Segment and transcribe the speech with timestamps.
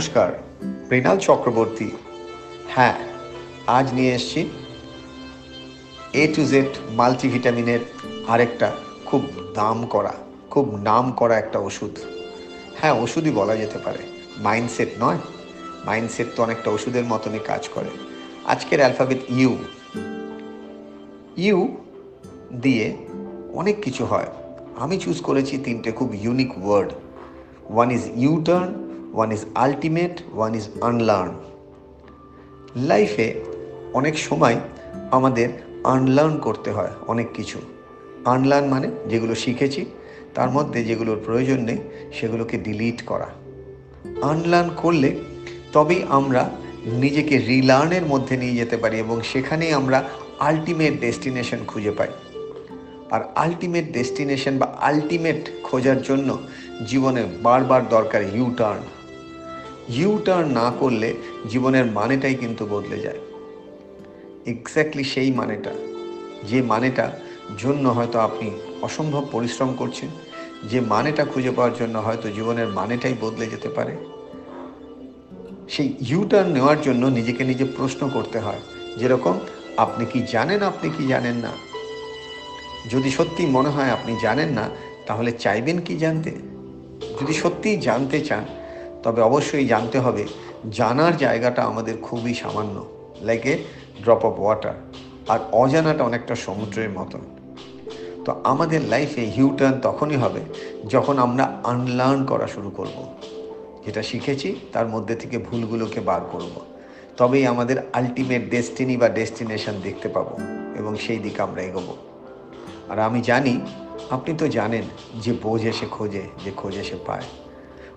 [0.00, 1.90] নমস্কার, মৃণাল চক্রবর্তী।
[2.68, 2.98] হ্যাঁ
[3.66, 4.50] আজ নিয়ে এসছি
[6.12, 7.80] এ টু জেড মাল্টিভিটামিনের
[8.28, 8.72] আরেকটা
[9.06, 9.22] খুব
[9.54, 10.14] দাম করা,
[10.50, 11.98] খুব নাম করা একটা ওষুধ।
[12.80, 13.98] হ্যাঁ ওষুধই বলা যেতে পারে।
[14.38, 15.18] মাইন্ডসেট নয়।
[15.84, 17.90] মাইন্ডসেট তো অনেকটা ওষুধের মতনই কাজ করে।
[18.44, 19.58] আজকের অ্যালফাবেট ইউ
[21.36, 21.76] ইউ
[22.62, 22.96] দিয়ে
[23.52, 24.26] অনেক কিছু হয়।
[24.76, 26.92] আমি চুজ করেছি তিনটে খুব unique word
[27.70, 31.34] one is U turn one is ultimate one is unlearn
[32.76, 33.34] লাইফে
[33.92, 34.56] অনেক সময়
[35.10, 35.48] আমাদের
[35.84, 37.58] আনলার্ন করতে হয় অনেক কিছু।
[38.24, 39.86] আনলার্ন মানে যেগুলো শিখেছি,
[40.34, 41.78] তার মধ্যে যেগুলোর প্রয়োজন নেই,
[42.12, 43.26] সেগুলোকে ডিলিট করা।
[44.22, 45.16] আনলার্ন করলে
[45.72, 46.50] তবেই আমরা
[46.86, 50.04] নিজেকে রিলার্নের মধ্যে নিয়ে যেতে পারি এবং সেখানেই আমরা
[50.38, 52.08] আলটিমেট ডেস্টিনেশন খুঁজে পাই।
[53.10, 56.38] আর আলটিমেট ডেস্টিনেশন বা আলটিমেট খোঁজার জন্য
[56.86, 58.99] জীবনে বারবার দরকার ইউ টার্ন
[59.98, 61.14] ইউ টার্ন না করলে
[61.50, 63.20] জীবনের মানেটাই কিন্তু বদলে যায়।
[64.46, 65.70] এক্স্যাক্টলি সেই মানেটা,
[66.46, 67.12] যে মানেটা
[67.58, 68.50] জন্য হয়তো আপনি
[68.82, 70.08] অসম্ভব পরিশ্রম করছেন,
[70.70, 73.96] যে মানেটা খুঁজে পাওয়ার জন্য হয়তো জীবনের মানেটাই বদলে যেতে পারে।
[75.68, 78.60] সেই ইউ টার্ন নেওয়ার জন্য নিজেকে নিজে প্রশ্ন করতে হয়,
[78.98, 79.38] যেরকম,
[79.76, 81.52] আপনি কি জানেন আপনি কি জানেন না?
[82.90, 84.70] যদি সত্যি মনে হয় আপনি জানেন না,
[85.06, 86.30] তাহলে চাইবেন কি জানতে?
[87.20, 88.44] যদি সত্যিই জানতে চান
[89.02, 90.26] তবে অবশ্যই জানতে হবে,
[90.70, 92.84] জানার জায়গাটা আমাদের খুবই সামান্য।
[93.20, 93.58] Like a
[94.02, 94.74] drop of water
[95.28, 97.20] আর অজানাটা অনেকটা সমুদ্রের মতন।
[98.24, 100.40] তো আমাদের লাইফে হিউটার্ন তখনই হবে
[100.88, 103.14] যখন আমরা আনলার্ন করা শুরু করব।
[103.86, 106.60] যেটা শিখেছি, তার মধ্যে থেকে ভুলগুলোকে বার করব।
[107.16, 110.38] তবেই আমাদের আলটিমেট ডেস্টিনি বা ডেস্টিনেশন দেখতে পাবো
[110.78, 111.96] এবং সেই দিকে আমরা এগোবো।
[112.88, 113.60] আর আমি জানি,
[114.10, 114.82] আপনি তো জানেন
[115.20, 117.22] যে বোঝে সে খোঁজে, যে খোঁজে সে পায়।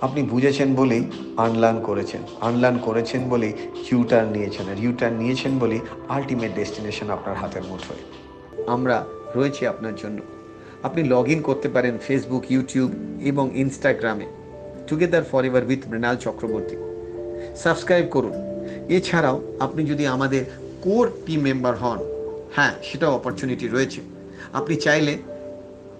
[0.00, 3.52] আপনি বুঝেছেন বলেই আনলার্ন করেছেন। আনলার্ন করেছেন বলেই
[3.92, 8.02] ইউটার্ন নিয়েছেন আর ইউটার্ন নিয়েছেন বলেই আলটিমেট ডেস্টিনেশন আপনার হাতের মুঠোয়।
[8.66, 10.22] আমরা রয়েছি আপনার জন্য।
[10.82, 12.90] আপনি লগ ইন করতে পারেন ফেসবুক ইউটিউব
[13.20, 14.26] এবং ইনস্টাগ্রামে
[14.86, 16.76] together for ever with Mrinal Chakraborty
[17.56, 18.32] subscribe করুন।
[18.88, 20.44] এছাড়াও আপনি যদি আমাদের
[20.82, 21.98] কোর টিম মেম্বার হন
[22.56, 24.00] হ্যাঁ সেটাও অপরচুনিটি রয়েছে।
[24.52, 25.18] আপনি চাইলে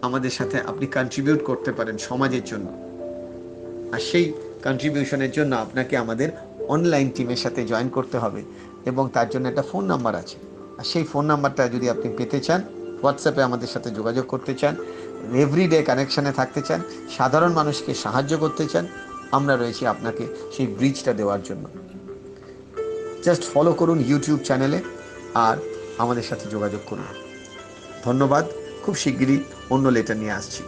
[0.03, 2.90] আমাদের সাথে আপনি কন্ট্রিবিউট করতে পারেন সমাজের জন্য।
[3.93, 4.33] আর সেই
[4.65, 6.29] কন্ট্রিবিউশনের জন্য আপনাকে আমাদের
[6.69, 8.43] অনলাইন টিমের সাথে জয়েন করতে হবে
[8.87, 10.37] এবং তার জন্য একটা ফোন নাম্বার আছে।
[10.79, 12.61] আর সেই ফোন নাম্বারটা যদি আপনি পেতে চান
[13.03, 14.75] হোয়াটসঅ্যাপে আমাদের সাথে যোগাযোগ করতে চান
[15.35, 16.81] এভরিডে কানেকশানে থাকতে চান,
[17.17, 18.87] সাধারণ মানুষকে সাহায্য করতে চান,
[19.33, 20.27] আমরা রয়েছি আপনাকে
[20.57, 21.65] সেই ব্রিজটা দেওয়ার জন্য।
[23.25, 24.81] জাস্ট ফলো করুন ইউটিউব চ্যানেলে
[25.35, 25.57] আর
[25.99, 27.09] আমাদের সাথে যোগাযোগ করুন।
[28.05, 28.45] ধন্যবাদ,
[28.83, 29.39] খুব শিগগিরই
[29.71, 30.63] অন্য লেটার নিয়ে আসছি।